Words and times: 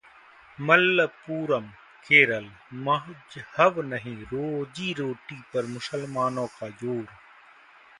मलप्पुरम, 0.59 1.67
केरल: 2.05 2.49
मजहब 2.81 3.79
नहीं, 3.85 4.17
रोजी-रोटी 4.25 5.41
पर 5.53 5.65
मुसलमानों 5.69 6.47
का 6.59 6.69
जोर 6.81 7.05